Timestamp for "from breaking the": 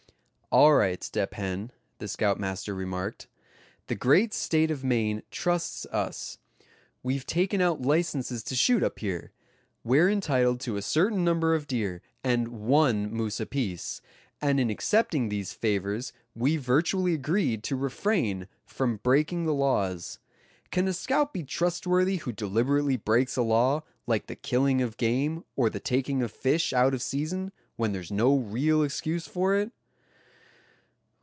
18.65-19.53